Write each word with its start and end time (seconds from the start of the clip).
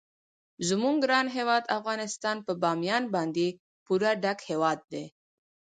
زموږ 0.67 0.95
ګران 1.03 1.27
هیواد 1.37 1.63
افغانستان 1.77 2.37
په 2.45 2.51
بامیان 2.61 3.03
باندې 3.15 3.47
پوره 3.85 4.11
ډک 4.23 4.39
هیواد 4.49 4.79
دی. 4.91 5.05